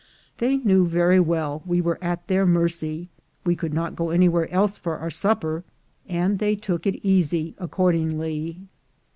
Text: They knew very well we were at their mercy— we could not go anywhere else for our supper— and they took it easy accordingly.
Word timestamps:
They 0.39 0.57
knew 0.57 0.87
very 0.87 1.19
well 1.19 1.61
we 1.63 1.79
were 1.79 2.03
at 2.03 2.27
their 2.27 2.43
mercy— 2.47 3.09
we 3.45 3.55
could 3.55 3.71
not 3.71 3.95
go 3.95 4.09
anywhere 4.09 4.49
else 4.51 4.75
for 4.75 4.97
our 4.97 5.11
supper— 5.11 5.63
and 6.19 6.39
they 6.39 6.55
took 6.55 6.87
it 6.87 7.05
easy 7.07 7.53
accordingly. 7.59 8.61